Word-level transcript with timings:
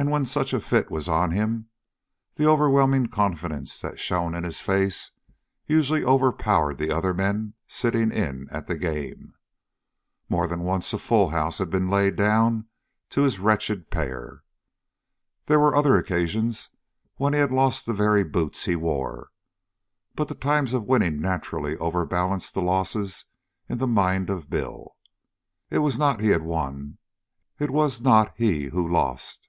And 0.00 0.12
when 0.12 0.26
such 0.26 0.52
a 0.52 0.60
fit 0.60 0.92
was 0.92 1.08
on 1.08 1.32
him, 1.32 1.70
the 2.36 2.46
overwhelming 2.48 3.08
confidence 3.08 3.80
that 3.80 3.98
shone 3.98 4.32
in 4.32 4.44
his 4.44 4.60
face 4.60 5.10
usually 5.66 6.04
overpowered 6.04 6.78
the 6.78 6.92
other 6.92 7.12
men 7.12 7.54
sitting 7.66 8.12
in 8.12 8.46
at 8.52 8.68
the 8.68 8.76
game. 8.76 9.34
More 10.28 10.46
than 10.46 10.60
once 10.60 10.92
a 10.92 10.98
full 11.00 11.30
house 11.30 11.58
had 11.58 11.68
been 11.68 11.88
laid 11.88 12.14
down 12.14 12.66
to 13.10 13.22
his 13.22 13.40
wretched 13.40 13.90
pair. 13.90 14.44
There 15.46 15.58
were 15.58 15.74
other 15.74 15.96
occasions 15.96 16.70
when 17.16 17.32
he 17.32 17.40
had 17.40 17.50
lost 17.50 17.84
the 17.84 17.92
very 17.92 18.22
boots 18.22 18.66
he 18.66 18.76
wore, 18.76 19.30
but 20.14 20.28
the 20.28 20.36
times 20.36 20.74
of 20.74 20.84
winning 20.86 21.20
naturally 21.20 21.76
overbalanced 21.76 22.54
the 22.54 22.62
losses 22.62 23.24
in 23.68 23.78
the 23.78 23.88
mind 23.88 24.30
of 24.30 24.48
Bill. 24.48 24.94
It 25.70 25.78
was 25.78 25.98
not 25.98 26.20
he 26.20 26.28
who 26.28 26.44
won, 26.44 26.72
and 26.78 26.96
it 27.68 27.72
was 27.72 28.00
not 28.00 28.32
he 28.36 28.66
who 28.66 28.86
lost. 28.88 29.46